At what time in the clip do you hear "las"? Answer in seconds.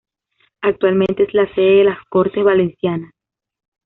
1.83-1.99